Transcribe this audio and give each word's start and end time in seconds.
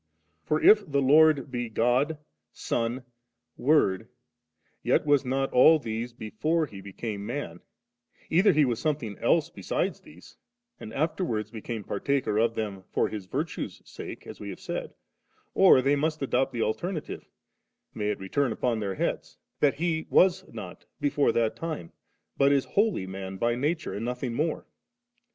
For 0.41 0.59
if 0.59 0.89
the 0.91 0.99
Lord 0.99 1.51
be 1.51 1.69
God, 1.69 2.17
Son, 2.51 3.03
Word, 3.55 4.07
yet 4.81 5.05
was 5.05 5.23
not 5.23 5.53
all 5.53 5.77
these 5.77 6.11
before 6.11 6.65
He 6.65 6.81
became 6.81 7.23
man, 7.23 7.59
either 8.27 8.51
He 8.51 8.65
was 8.65 8.79
something 8.79 9.15
else 9.19 9.51
beside 9.51 9.93
these, 9.97 10.35
and 10.79 10.91
afterwards 10.91 11.51
became 11.51 11.83
partaker 11.83 12.39
of 12.39 12.55
them 12.55 12.81
for 12.89 13.09
His 13.09 13.27
virtue's 13.27 13.79
sake, 13.85 14.25
as 14.25 14.39
we 14.39 14.49
have 14.49 14.59
said; 14.59 14.95
or 15.53 15.75
thejr 15.83 15.99
must 15.99 16.23
adopt 16.23 16.51
the 16.51 16.63
alternative 16.63 17.29
(may 17.93 18.09
it 18.09 18.17
return 18.19 18.51
upon 18.51 18.79
their 18.79 18.95
heads 18.95 19.37
1) 19.59 19.69
that 19.69 19.77
He 19.79 20.07
was 20.09 20.43
not 20.51 20.87
before 20.99 21.31
that 21.33 21.55
time, 21.55 21.91
but 22.37 22.49
b 22.49 22.59
wholly 22.71 23.05
man 23.05 23.37
by 23.37 23.53
nature 23.53 23.93
and 23.93 24.05
nothing 24.05 24.33
more. 24.33 24.65